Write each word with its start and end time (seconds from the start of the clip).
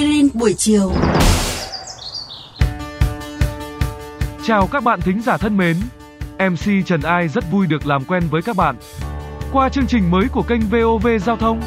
Aspirin 0.00 0.28
buổi 0.34 0.54
chiều. 0.54 0.92
Chào 4.44 4.66
các 4.66 4.84
bạn 4.84 5.00
thính 5.00 5.22
giả 5.22 5.36
thân 5.36 5.56
mến. 5.56 5.76
MC 6.38 6.86
Trần 6.86 7.02
Ai 7.02 7.28
rất 7.28 7.44
vui 7.50 7.66
được 7.66 7.86
làm 7.86 8.04
quen 8.04 8.22
với 8.30 8.42
các 8.42 8.56
bạn. 8.56 8.76
Qua 9.52 9.68
chương 9.68 9.86
trình 9.86 10.10
mới 10.10 10.28
của 10.28 10.42
kênh 10.42 10.60
VOV 10.60 11.06
Giao 11.26 11.36
thông, 11.36 11.60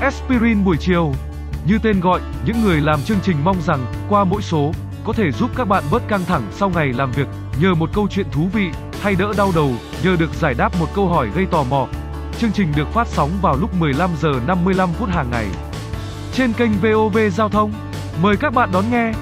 Aspirin 0.00 0.64
buổi 0.64 0.76
chiều. 0.80 1.12
Như 1.66 1.78
tên 1.82 2.00
gọi, 2.00 2.20
những 2.46 2.62
người 2.64 2.80
làm 2.80 3.02
chương 3.02 3.20
trình 3.22 3.36
mong 3.44 3.62
rằng 3.62 3.86
qua 4.08 4.24
mỗi 4.24 4.42
số 4.42 4.72
có 5.04 5.12
thể 5.12 5.32
giúp 5.32 5.50
các 5.56 5.64
bạn 5.68 5.84
bớt 5.90 6.08
căng 6.08 6.24
thẳng 6.24 6.42
sau 6.52 6.70
ngày 6.70 6.92
làm 6.92 7.12
việc, 7.12 7.26
nhờ 7.60 7.74
một 7.74 7.90
câu 7.94 8.08
chuyện 8.10 8.26
thú 8.32 8.48
vị 8.52 8.70
hay 9.00 9.14
đỡ 9.14 9.32
đau 9.36 9.52
đầu, 9.54 9.70
nhờ 10.04 10.16
được 10.18 10.34
giải 10.40 10.54
đáp 10.54 10.80
một 10.80 10.86
câu 10.94 11.08
hỏi 11.08 11.28
gây 11.34 11.46
tò 11.46 11.62
mò. 11.62 11.88
Chương 12.38 12.52
trình 12.52 12.72
được 12.76 12.88
phát 12.92 13.08
sóng 13.08 13.30
vào 13.42 13.56
lúc 13.56 13.70
15 13.80 14.10
giờ 14.20 14.32
55 14.46 14.88
phút 14.98 15.08
hàng 15.08 15.30
ngày 15.30 15.46
trên 16.32 16.52
kênh 16.52 16.70
VOV 16.72 17.18
Giao 17.32 17.48
thông. 17.48 17.72
Mời 18.22 18.36
các 18.36 18.54
bạn 18.54 18.72
đón 18.72 18.84
nghe. 18.90 19.12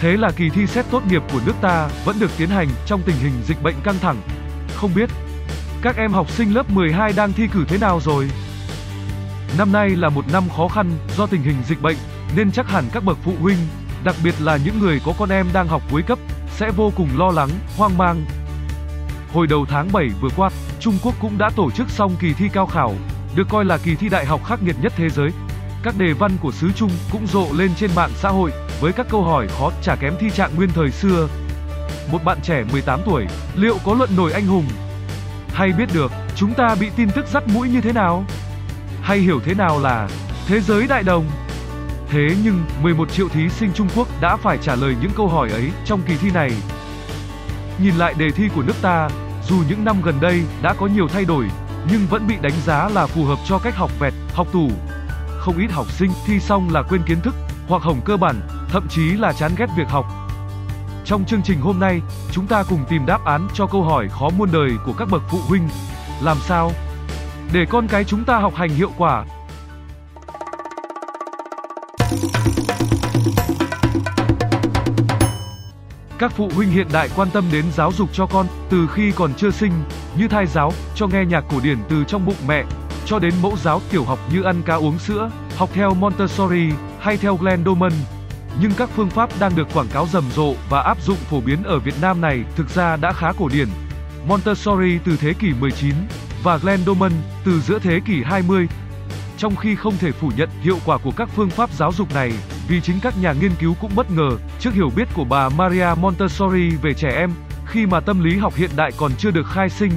Thế 0.00 0.16
là 0.16 0.30
kỳ 0.36 0.50
thi 0.50 0.66
xét 0.66 0.84
tốt 0.90 1.02
nghiệp 1.06 1.22
của 1.32 1.40
nước 1.46 1.52
ta 1.60 1.88
vẫn 2.04 2.16
được 2.18 2.30
tiến 2.38 2.48
hành 2.48 2.68
trong 2.86 3.02
tình 3.02 3.16
hình 3.16 3.32
dịch 3.46 3.62
bệnh 3.62 3.74
căng 3.84 3.98
thẳng. 4.00 4.16
Không 4.74 4.90
biết 4.94 5.10
các 5.82 5.96
em 5.96 6.12
học 6.12 6.30
sinh 6.30 6.54
lớp 6.54 6.70
12 6.70 7.12
đang 7.12 7.32
thi 7.32 7.48
cử 7.52 7.64
thế 7.68 7.78
nào 7.78 8.00
rồi? 8.00 8.30
Năm 9.58 9.72
nay 9.72 9.90
là 9.90 10.08
một 10.08 10.24
năm 10.32 10.44
khó 10.56 10.68
khăn 10.68 10.90
do 11.16 11.26
tình 11.26 11.42
hình 11.42 11.56
dịch 11.68 11.82
bệnh 11.82 11.96
nên 12.36 12.52
chắc 12.52 12.68
hẳn 12.68 12.84
các 12.92 13.04
bậc 13.04 13.18
phụ 13.24 13.32
huynh, 13.40 13.58
đặc 14.04 14.14
biệt 14.24 14.34
là 14.40 14.56
những 14.56 14.78
người 14.78 15.00
có 15.04 15.12
con 15.18 15.28
em 15.28 15.46
đang 15.52 15.68
học 15.68 15.82
cuối 15.90 16.02
cấp 16.02 16.18
sẽ 16.56 16.70
vô 16.70 16.92
cùng 16.96 17.08
lo 17.16 17.30
lắng, 17.30 17.50
hoang 17.76 17.98
mang. 17.98 18.24
Hồi 19.32 19.46
đầu 19.46 19.66
tháng 19.68 19.92
7 19.92 20.08
vừa 20.20 20.30
qua, 20.36 20.50
Trung 20.80 20.98
Quốc 21.02 21.14
cũng 21.20 21.38
đã 21.38 21.50
tổ 21.56 21.70
chức 21.70 21.90
xong 21.90 22.16
kỳ 22.20 22.32
thi 22.32 22.48
cao 22.52 22.66
khảo, 22.66 22.94
được 23.34 23.48
coi 23.48 23.64
là 23.64 23.78
kỳ 23.78 23.94
thi 23.94 24.08
đại 24.08 24.26
học 24.26 24.44
khắc 24.44 24.62
nghiệt 24.62 24.76
nhất 24.82 24.92
thế 24.96 25.08
giới. 25.10 25.30
Các 25.82 25.98
đề 25.98 26.12
văn 26.12 26.32
của 26.40 26.52
xứ 26.52 26.70
Trung 26.76 26.90
cũng 27.12 27.26
rộ 27.26 27.46
lên 27.52 27.70
trên 27.76 27.90
mạng 27.94 28.10
xã 28.16 28.28
hội 28.28 28.52
với 28.80 28.92
các 28.92 29.06
câu 29.10 29.22
hỏi 29.22 29.48
khó 29.48 29.70
chả 29.82 29.96
kém 29.96 30.14
thi 30.20 30.30
trạng 30.30 30.56
nguyên 30.56 30.70
thời 30.74 30.90
xưa. 30.90 31.28
Một 32.12 32.24
bạn 32.24 32.38
trẻ 32.42 32.64
18 32.72 33.00
tuổi, 33.06 33.26
liệu 33.56 33.76
có 33.84 33.94
luận 33.94 34.10
nổi 34.16 34.32
anh 34.32 34.46
hùng? 34.46 34.64
Hay 35.52 35.72
biết 35.72 35.88
được 35.94 36.12
chúng 36.36 36.54
ta 36.54 36.74
bị 36.80 36.90
tin 36.96 37.08
tức 37.10 37.26
dắt 37.26 37.44
mũi 37.54 37.68
như 37.68 37.80
thế 37.80 37.92
nào? 37.92 38.24
Hay 39.02 39.18
hiểu 39.18 39.40
thế 39.44 39.54
nào 39.54 39.80
là 39.80 40.08
thế 40.46 40.60
giới 40.60 40.86
đại 40.86 41.02
đồng? 41.02 41.24
Thế 42.08 42.36
nhưng 42.44 42.64
11 42.82 43.12
triệu 43.12 43.28
thí 43.28 43.48
sinh 43.48 43.70
Trung 43.74 43.88
Quốc 43.96 44.08
đã 44.20 44.36
phải 44.36 44.58
trả 44.62 44.74
lời 44.74 44.94
những 45.02 45.12
câu 45.16 45.28
hỏi 45.28 45.50
ấy 45.50 45.70
trong 45.84 46.02
kỳ 46.06 46.16
thi 46.16 46.30
này. 46.30 46.50
Nhìn 47.82 47.94
lại 47.94 48.14
đề 48.18 48.30
thi 48.30 48.48
của 48.54 48.62
nước 48.62 48.76
ta, 48.82 49.08
dù 49.48 49.56
những 49.68 49.84
năm 49.84 50.02
gần 50.02 50.14
đây 50.20 50.42
đã 50.62 50.74
có 50.74 50.86
nhiều 50.86 51.08
thay 51.08 51.24
đổi, 51.24 51.44
nhưng 51.90 52.06
vẫn 52.10 52.26
bị 52.26 52.34
đánh 52.42 52.60
giá 52.66 52.88
là 52.88 53.06
phù 53.06 53.24
hợp 53.24 53.38
cho 53.48 53.58
cách 53.58 53.76
học 53.76 53.90
vẹt, 54.00 54.12
học 54.34 54.46
tủ, 54.52 54.70
không 55.38 55.58
ít 55.58 55.70
học 55.70 55.90
sinh 55.90 56.10
thi 56.26 56.40
xong 56.40 56.70
là 56.70 56.82
quên 56.82 57.02
kiến 57.06 57.20
thức, 57.20 57.34
hoặc 57.68 57.82
hỏng 57.82 58.00
cơ 58.04 58.16
bản, 58.16 58.40
thậm 58.68 58.86
chí 58.88 59.10
là 59.10 59.32
chán 59.32 59.52
ghét 59.58 59.66
việc 59.76 59.88
học. 59.88 60.06
Trong 61.04 61.24
chương 61.24 61.42
trình 61.42 61.60
hôm 61.60 61.80
nay, 61.80 62.00
chúng 62.32 62.46
ta 62.46 62.62
cùng 62.62 62.84
tìm 62.88 63.06
đáp 63.06 63.24
án 63.24 63.48
cho 63.54 63.66
câu 63.66 63.82
hỏi 63.82 64.08
khó 64.08 64.30
muôn 64.36 64.48
đời 64.52 64.70
của 64.86 64.92
các 64.92 65.08
bậc 65.10 65.22
phụ 65.30 65.38
huynh. 65.48 65.68
Làm 66.22 66.36
sao 66.40 66.72
để 67.52 67.66
con 67.70 67.88
cái 67.88 68.04
chúng 68.04 68.24
ta 68.24 68.38
học 68.38 68.54
hành 68.54 68.70
hiệu 68.70 68.90
quả? 68.98 69.24
Các 76.18 76.32
phụ 76.36 76.50
huynh 76.54 76.70
hiện 76.70 76.86
đại 76.92 77.08
quan 77.16 77.30
tâm 77.30 77.44
đến 77.52 77.64
giáo 77.76 77.92
dục 77.92 78.08
cho 78.12 78.26
con 78.26 78.46
từ 78.70 78.86
khi 78.94 79.12
còn 79.12 79.34
chưa 79.34 79.50
sinh, 79.50 79.72
như 80.18 80.28
thai 80.28 80.46
giáo, 80.46 80.72
cho 80.94 81.06
nghe 81.06 81.24
nhạc 81.24 81.44
cổ 81.50 81.60
điển 81.62 81.78
từ 81.88 82.04
trong 82.04 82.26
bụng 82.26 82.46
mẹ, 82.46 82.64
cho 83.08 83.18
đến 83.18 83.34
mẫu 83.42 83.56
giáo 83.56 83.80
tiểu 83.90 84.04
học 84.04 84.18
như 84.32 84.42
ăn 84.42 84.62
cá 84.62 84.74
uống 84.74 84.98
sữa, 84.98 85.30
học 85.56 85.70
theo 85.72 85.94
Montessori 85.94 86.70
hay 87.00 87.16
theo 87.16 87.36
Glenn 87.36 87.64
Doman. 87.64 87.92
Nhưng 88.60 88.72
các 88.76 88.90
phương 88.96 89.10
pháp 89.10 89.30
đang 89.40 89.56
được 89.56 89.68
quảng 89.74 89.88
cáo 89.92 90.06
rầm 90.06 90.24
rộ 90.36 90.54
và 90.70 90.80
áp 90.80 91.02
dụng 91.02 91.16
phổ 91.16 91.40
biến 91.40 91.62
ở 91.64 91.78
Việt 91.78 91.94
Nam 92.00 92.20
này 92.20 92.44
thực 92.56 92.68
ra 92.68 92.96
đã 92.96 93.12
khá 93.12 93.32
cổ 93.38 93.48
điển. 93.48 93.68
Montessori 94.26 94.98
từ 95.04 95.16
thế 95.16 95.32
kỷ 95.32 95.52
19 95.60 95.94
và 96.42 96.56
Glenn 96.56 96.84
Doman 96.84 97.12
từ 97.44 97.60
giữa 97.60 97.78
thế 97.78 98.00
kỷ 98.06 98.22
20. 98.22 98.68
Trong 99.38 99.56
khi 99.56 99.76
không 99.76 99.94
thể 99.98 100.12
phủ 100.12 100.30
nhận 100.36 100.48
hiệu 100.62 100.78
quả 100.84 100.98
của 100.98 101.12
các 101.16 101.28
phương 101.36 101.50
pháp 101.50 101.70
giáo 101.72 101.92
dục 101.92 102.14
này, 102.14 102.32
vì 102.68 102.80
chính 102.80 103.00
các 103.02 103.14
nhà 103.22 103.32
nghiên 103.32 103.52
cứu 103.60 103.74
cũng 103.80 103.90
bất 103.96 104.10
ngờ 104.10 104.30
trước 104.60 104.74
hiểu 104.74 104.90
biết 104.96 105.08
của 105.14 105.24
bà 105.24 105.48
Maria 105.48 105.88
Montessori 106.00 106.70
về 106.82 106.94
trẻ 106.94 107.10
em, 107.16 107.30
khi 107.66 107.86
mà 107.86 108.00
tâm 108.00 108.24
lý 108.24 108.38
học 108.38 108.54
hiện 108.56 108.70
đại 108.76 108.92
còn 108.96 109.12
chưa 109.18 109.30
được 109.30 109.46
khai 109.46 109.70
sinh, 109.70 109.90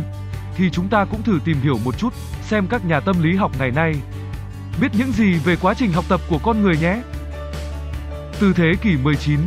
thì 0.58 0.70
chúng 0.70 0.88
ta 0.88 1.06
cũng 1.06 1.24
thử 1.24 1.40
tìm 1.46 1.58
hiểu 1.62 1.78
một 1.86 1.98
chút 1.98 2.14
xem 2.42 2.68
các 2.68 2.86
nhà 2.86 3.00
tâm 3.00 3.24
lý 3.24 3.36
học 3.36 3.52
ngày 3.60 3.72
nay 3.72 3.96
biết 4.82 4.88
những 4.98 5.12
gì 5.12 5.34
về 5.34 5.56
quá 5.56 5.74
trình 5.74 5.92
học 5.92 6.06
tập 6.10 6.22
của 6.30 6.38
con 6.44 6.62
người 6.62 6.78
nhé. 6.82 7.02
Từ 8.40 8.54
thế 8.54 8.72
kỷ 8.82 8.98
19, 8.98 9.40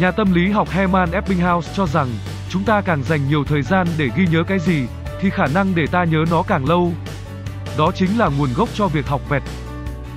nhà 0.00 0.10
tâm 0.10 0.32
lý 0.32 0.50
học 0.50 0.70
Hermann 0.70 1.12
Ebbinghaus 1.12 1.68
cho 1.76 1.86
rằng 1.86 2.08
chúng 2.48 2.64
ta 2.64 2.80
càng 2.80 3.02
dành 3.02 3.28
nhiều 3.28 3.44
thời 3.44 3.62
gian 3.62 3.86
để 3.98 4.10
ghi 4.16 4.26
nhớ 4.26 4.42
cái 4.46 4.58
gì 4.58 4.86
thì 5.20 5.30
khả 5.30 5.46
năng 5.46 5.74
để 5.74 5.86
ta 5.86 6.04
nhớ 6.04 6.24
nó 6.30 6.42
càng 6.42 6.66
lâu. 6.66 6.92
Đó 7.78 7.92
chính 7.94 8.18
là 8.18 8.30
nguồn 8.38 8.48
gốc 8.54 8.68
cho 8.74 8.88
việc 8.88 9.06
học 9.06 9.20
vẹt. 9.28 9.42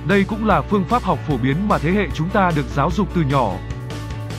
Đây 0.08 0.24
cũng 0.24 0.46
là 0.46 0.62
phương 0.62 0.84
pháp 0.84 1.02
học 1.02 1.18
phổ 1.28 1.36
biến 1.36 1.68
mà 1.68 1.78
thế 1.78 1.90
hệ 1.90 2.06
chúng 2.14 2.28
ta 2.28 2.50
được 2.56 2.66
giáo 2.74 2.90
dục 2.90 3.08
từ 3.14 3.22
nhỏ. 3.22 3.52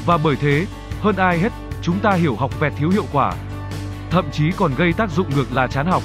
Và 0.06 0.17
bởi 0.17 0.35
thế, 0.35 0.66
hơn 1.01 1.16
ai 1.16 1.39
hết, 1.39 1.51
chúng 1.81 2.00
ta 2.00 2.11
hiểu 2.11 2.35
học 2.35 2.59
vẹt 2.59 2.73
thiếu 2.77 2.89
hiệu 2.89 3.06
quả. 3.11 3.33
Thậm 4.12 4.25
chí 4.31 4.52
còn 4.58 4.75
gây 4.75 4.94
tác 4.94 5.09
dụng 5.09 5.30
ngược 5.36 5.53
là 5.53 5.68
chán 5.68 5.86
học. 5.86 6.03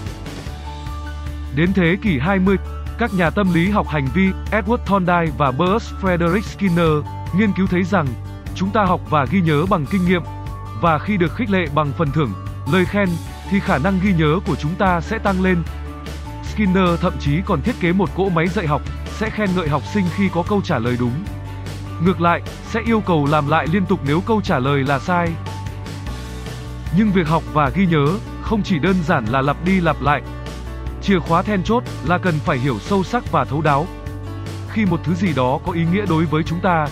Đến 1.56 1.72
thế 1.72 1.96
kỷ 2.02 2.18
20, 2.18 2.56
các 2.98 3.14
nhà 3.14 3.30
tâm 3.30 3.54
lý 3.54 3.70
học 3.70 3.88
hành 3.88 4.08
vi 4.14 4.30
Edward 4.50 4.76
Thorndike 4.86 5.36
và 5.38 5.50
Bruce 5.50 5.86
Frederick 6.02 6.40
Skinner 6.40 7.04
nghiên 7.36 7.52
cứu 7.52 7.66
thấy 7.66 7.82
rằng 7.82 8.06
chúng 8.54 8.70
ta 8.70 8.84
học 8.84 9.00
và 9.10 9.26
ghi 9.30 9.40
nhớ 9.40 9.66
bằng 9.70 9.86
kinh 9.86 10.06
nghiệm 10.06 10.22
và 10.80 10.98
khi 10.98 11.16
được 11.16 11.34
khích 11.34 11.50
lệ 11.50 11.66
bằng 11.74 11.92
phần 11.98 12.10
thưởng, 12.12 12.32
lời 12.72 12.84
khen 12.84 13.08
thì 13.50 13.60
khả 13.60 13.78
năng 13.78 14.00
ghi 14.02 14.12
nhớ 14.12 14.38
của 14.46 14.56
chúng 14.56 14.74
ta 14.74 15.00
sẽ 15.00 15.18
tăng 15.18 15.42
lên. 15.42 15.62
Skinner 16.42 17.00
thậm 17.00 17.12
chí 17.20 17.40
còn 17.46 17.62
thiết 17.62 17.74
kế 17.80 17.92
một 17.92 18.10
cỗ 18.16 18.28
máy 18.28 18.48
dạy 18.48 18.66
học 18.66 18.82
sẽ 19.06 19.30
khen 19.30 19.50
ngợi 19.56 19.68
học 19.68 19.82
sinh 19.94 20.04
khi 20.16 20.28
có 20.34 20.42
câu 20.48 20.60
trả 20.64 20.78
lời 20.78 20.96
đúng. 21.00 21.24
Ngược 22.04 22.20
lại, 22.20 22.42
sẽ 22.70 22.80
yêu 22.86 23.00
cầu 23.00 23.26
làm 23.30 23.48
lại 23.48 23.66
liên 23.72 23.86
tục 23.86 24.00
nếu 24.06 24.20
câu 24.20 24.40
trả 24.40 24.58
lời 24.58 24.84
là 24.84 24.98
sai. 24.98 25.28
Nhưng 26.96 27.12
việc 27.12 27.28
học 27.28 27.42
và 27.52 27.70
ghi 27.74 27.86
nhớ 27.86 28.06
không 28.42 28.62
chỉ 28.62 28.78
đơn 28.78 28.96
giản 29.06 29.24
là 29.24 29.40
lặp 29.40 29.64
đi 29.64 29.80
lặp 29.80 30.02
lại 30.02 30.22
Chìa 31.02 31.18
khóa 31.18 31.42
then 31.42 31.62
chốt 31.62 31.82
là 32.06 32.18
cần 32.18 32.34
phải 32.44 32.58
hiểu 32.58 32.78
sâu 32.78 33.04
sắc 33.04 33.32
và 33.32 33.44
thấu 33.44 33.60
đáo. 33.60 33.86
Khi 34.70 34.84
một 34.84 35.00
thứ 35.04 35.14
gì 35.14 35.32
đó 35.36 35.58
có 35.66 35.72
ý 35.72 35.84
nghĩa 35.92 36.06
đối 36.08 36.24
với 36.24 36.42
chúng 36.42 36.60
ta, 36.60 36.86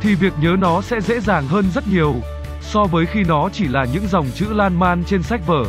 thì 0.00 0.14
việc 0.14 0.32
nhớ 0.40 0.56
nó 0.58 0.82
sẽ 0.82 1.00
dễ 1.00 1.20
dàng 1.20 1.46
hơn 1.46 1.64
rất 1.74 1.88
nhiều 1.88 2.14
so 2.60 2.84
với 2.84 3.06
khi 3.06 3.24
nó 3.24 3.48
chỉ 3.52 3.68
là 3.68 3.86
những 3.92 4.06
dòng 4.08 4.26
chữ 4.34 4.46
lan 4.52 4.78
man 4.78 5.04
trên 5.04 5.22
sách 5.22 5.40
vở. 5.46 5.64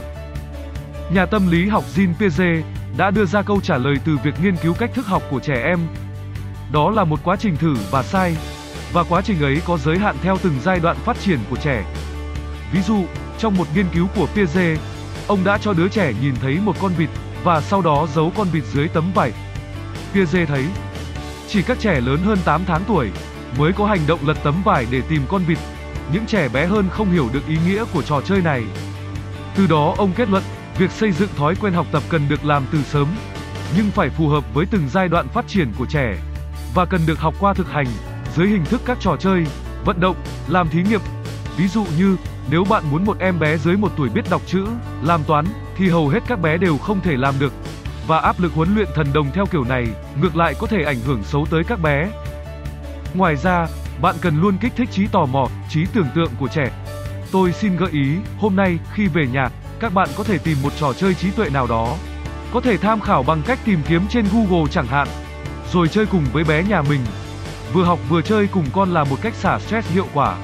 Nhà 1.14 1.26
tâm 1.26 1.52
lý 1.52 1.68
học 1.68 1.84
Jean 1.96 2.14
Piaget 2.20 2.64
đã 2.98 3.12
đưa 3.12 3.26
ra 3.26 3.42
câu 3.42 3.62
trả 3.62 3.78
lời 3.78 3.96
từ 4.06 4.18
việc 4.24 4.34
nghiên 4.44 4.56
cứu 4.56 4.74
cách 4.74 4.92
thức 4.94 5.08
học 5.08 5.24
của 5.32 5.40
trẻ 5.40 5.64
em. 5.64 5.80
Đó 6.72 6.92
là 6.92 7.04
một 7.04 7.20
quá 7.24 7.36
trình 7.40 7.58
thử 7.58 7.76
và 7.92 8.04
sai, 8.04 8.36
và 8.94 9.04
quá 9.04 9.22
trình 9.22 9.42
ấy 9.42 9.62
có 9.66 9.78
giới 9.78 9.98
hạn 9.98 10.16
theo 10.22 10.38
từng 10.44 10.54
giai 10.64 10.80
đoạn 10.80 10.98
phát 11.06 11.18
triển 11.20 11.40
của 11.50 11.56
trẻ. 11.56 11.86
Ví 12.74 12.82
dụ, 12.82 13.04
trong 13.44 13.58
một 13.58 13.68
nghiên 13.76 13.86
cứu 13.94 14.08
của 14.16 14.28
Piaget, 14.36 14.80
ông 15.28 15.44
đã 15.44 15.58
cho 15.58 15.74
đứa 15.74 15.90
trẻ 15.90 16.14
nhìn 16.22 16.36
thấy 16.42 16.60
một 16.60 16.76
con 16.82 16.92
vịt 16.98 17.10
và 17.44 17.62
sau 17.62 17.82
đó 17.82 18.08
giấu 18.16 18.32
con 18.36 18.48
vịt 18.52 18.64
dưới 18.64 18.88
tấm 18.88 19.12
vải. 19.16 19.32
Piaget 20.14 20.48
thấy, 20.48 20.66
chỉ 21.48 21.62
các 21.62 21.80
trẻ 21.80 22.02
lớn 22.02 22.20
hơn 22.26 22.38
8 22.46 22.62
tháng 22.66 22.82
tuổi 22.88 23.12
mới 23.58 23.74
có 23.74 23.86
hành 23.86 24.00
động 24.08 24.20
lật 24.28 24.38
tấm 24.44 24.62
vải 24.66 24.86
để 24.92 25.02
tìm 25.10 25.22
con 25.30 25.44
vịt. 25.44 25.58
Những 26.14 26.26
trẻ 26.26 26.50
bé 26.50 26.66
hơn 26.66 26.90
không 26.92 27.12
hiểu 27.12 27.30
được 27.34 27.48
ý 27.48 27.58
nghĩa 27.68 27.86
của 27.94 28.02
trò 28.02 28.22
chơi 28.22 28.42
này. 28.42 28.64
Từ 29.56 29.68
đó 29.68 29.96
ông 29.98 30.12
kết 30.16 30.30
luận, 30.30 30.44
việc 30.78 30.92
xây 30.92 31.12
dựng 31.12 31.30
thói 31.38 31.56
quen 31.56 31.74
học 31.74 31.88
tập 31.92 32.04
cần 32.10 32.30
được 32.30 32.46
làm 32.46 32.66
từ 32.72 32.84
sớm, 32.84 33.08
nhưng 33.78 33.92
phải 33.92 34.10
phù 34.10 34.28
hợp 34.28 34.54
với 34.54 34.66
từng 34.66 34.90
giai 34.90 35.08
đoạn 35.08 35.28
phát 35.28 35.48
triển 35.48 35.72
của 35.78 35.86
trẻ 35.86 36.16
và 36.76 36.86
cần 36.86 37.02
được 37.06 37.20
học 37.20 37.34
qua 37.40 37.54
thực 37.54 37.70
hành 37.70 37.88
dưới 38.36 38.48
hình 38.48 38.66
thức 38.66 38.82
các 38.86 38.98
trò 39.00 39.16
chơi, 39.20 39.46
vận 39.86 40.00
động, 40.00 40.16
làm 40.48 40.70
thí 40.70 40.84
nghiệm. 40.84 41.02
Ví 41.58 41.68
dụ 41.68 41.86
như, 41.98 42.18
nếu 42.50 42.64
bạn 42.64 42.84
muốn 42.92 43.06
một 43.06 43.20
em 43.20 43.40
bé 43.40 43.58
dưới 43.58 43.78
một 43.78 43.92
tuổi 43.98 44.10
biết 44.10 44.30
đọc 44.30 44.42
chữ, 44.46 44.68
làm 45.04 45.24
toán, 45.24 45.46
thì 45.78 45.90
hầu 45.90 46.08
hết 46.08 46.20
các 46.28 46.42
bé 46.42 46.58
đều 46.58 46.78
không 46.78 47.02
thể 47.02 47.18
làm 47.18 47.34
được. 47.40 47.54
Và 48.08 48.20
áp 48.20 48.40
lực 48.40 48.54
huấn 48.54 48.76
luyện 48.76 48.88
thần 48.96 49.14
đồng 49.14 49.32
theo 49.34 49.46
kiểu 49.46 49.64
này, 49.64 49.88
ngược 50.22 50.36
lại 50.36 50.54
có 50.60 50.68
thể 50.68 50.84
ảnh 50.84 51.00
hưởng 51.06 51.24
xấu 51.24 51.46
tới 51.50 51.64
các 51.64 51.82
bé. 51.82 52.10
Ngoài 53.14 53.36
ra, 53.36 53.68
bạn 54.02 54.16
cần 54.22 54.42
luôn 54.42 54.58
kích 54.58 54.74
thích 54.78 54.90
trí 54.92 55.08
tò 55.08 55.26
mò, 55.26 55.48
trí 55.70 55.86
tưởng 55.94 56.08
tượng 56.16 56.32
của 56.40 56.48
trẻ. 56.48 56.72
Tôi 57.32 57.54
xin 57.54 57.78
gợi 57.78 57.92
ý, 57.92 58.16
hôm 58.40 58.56
nay 58.56 58.80
khi 58.94 59.08
về 59.08 59.28
nhà, 59.28 59.50
các 59.80 59.94
bạn 59.94 60.10
có 60.18 60.24
thể 60.24 60.38
tìm 60.38 60.58
một 60.64 60.74
trò 60.80 60.94
chơi 60.94 61.14
trí 61.14 61.32
tuệ 61.32 61.50
nào 61.50 61.68
đó. 61.68 61.96
Có 62.54 62.62
thể 62.62 62.78
tham 62.78 63.00
khảo 63.00 63.24
bằng 63.24 63.42
cách 63.46 63.60
tìm 63.66 63.80
kiếm 63.88 64.02
trên 64.10 64.26
Google 64.34 64.72
chẳng 64.72 64.88
hạn, 64.88 65.08
rồi 65.74 65.88
chơi 65.88 66.06
cùng 66.06 66.26
với 66.34 66.44
bé 66.44 66.64
nhà 66.64 66.82
mình. 66.82 67.02
Vừa 67.74 67.84
học 67.84 68.00
vừa 68.10 68.22
chơi 68.22 68.48
cùng 68.48 68.66
con 68.74 68.94
là 68.94 69.04
một 69.04 69.18
cách 69.22 69.34
xả 69.34 69.60
stress 69.60 69.92
hiệu 69.92 70.08
quả, 70.14 70.38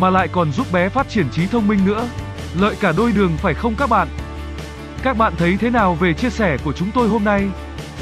mà 0.00 0.10
lại 0.10 0.28
còn 0.28 0.52
giúp 0.52 0.66
bé 0.72 0.88
phát 0.88 1.08
triển 1.08 1.30
trí 1.30 1.46
thông 1.46 1.68
minh 1.68 1.84
nữa. 1.84 2.08
Lợi 2.60 2.76
cả 2.80 2.92
đôi 2.96 3.12
đường, 3.12 3.36
phải 3.36 3.54
không 3.54 3.74
các 3.78 3.90
bạn? 3.90 4.08
Các 5.02 5.16
bạn 5.16 5.32
thấy 5.38 5.56
thế 5.60 5.70
nào 5.70 5.94
về 5.94 6.14
chia 6.14 6.30
sẻ 6.30 6.56
của 6.64 6.72
chúng 6.72 6.90
tôi 6.94 7.08
hôm 7.08 7.24
nay? 7.24 7.48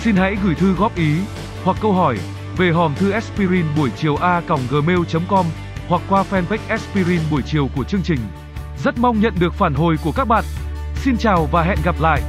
Xin 0.01 0.17
hãy 0.17 0.37
gửi 0.45 0.55
thư 0.55 0.73
góp 0.73 0.97
ý, 0.97 1.17
hoặc 1.65 1.77
câu 1.81 1.93
hỏi 1.93 2.19
về 2.57 2.71
hòm 2.71 2.95
thư 2.95 3.11
aspirin 3.11 3.65
buổi 3.77 3.91
chiều 3.97 4.17
a 4.17 4.43
gmail.com 4.71 5.47
hoặc 5.89 6.03
qua 6.09 6.25
fanpage 6.31 6.59
aspirin 6.69 7.21
buổi 7.31 7.43
chiều 7.43 7.69
của 7.77 7.85
chương 7.85 8.03
trình. 8.03 8.21
Rất 8.85 8.99
mong 8.99 9.21
nhận 9.21 9.35
được 9.39 9.55
phản 9.55 9.75
hồi 9.75 9.97
của 10.05 10.13
các 10.13 10.29
bạn. 10.29 10.45
Xin 10.95 11.17
chào 11.19 11.49
và 11.53 11.63
hẹn 11.63 11.79
gặp 11.85 11.95
lại. 12.01 12.23